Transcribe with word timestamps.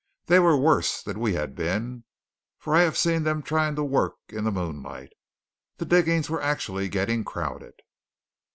They 0.25 0.39
were 0.39 0.57
worse 0.57 1.03
than 1.03 1.19
we 1.19 1.35
had 1.35 1.53
been; 1.53 2.05
for 2.57 2.73
I 2.75 2.81
have 2.81 2.97
seen 2.97 3.21
them 3.21 3.43
trying 3.43 3.75
to 3.75 3.83
work 3.83 4.15
in 4.29 4.45
the 4.45 4.51
moonlight! 4.51 5.13
The 5.77 5.85
diggings 5.85 6.27
were 6.27 6.41
actually 6.41 6.89
getting 6.89 7.23
crowded. 7.23 7.75